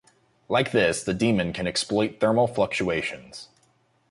[0.49, 3.49] Like this the demon can exploit thermal fluctuations.